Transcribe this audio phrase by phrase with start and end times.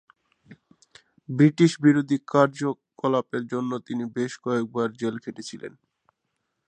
[1.29, 5.73] ব্রিটিশবিরোধী কার্যকলাপের জন্য তিনি বেশ কয়েকবার জেল খেটেছিলেন।